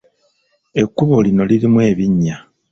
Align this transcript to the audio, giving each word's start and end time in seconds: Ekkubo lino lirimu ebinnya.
Ekkubo 0.81 1.15
lino 1.25 1.43
lirimu 1.49 1.79
ebinnya. 1.91 2.37